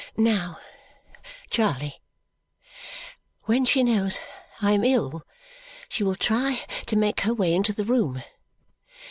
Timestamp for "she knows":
3.65-4.17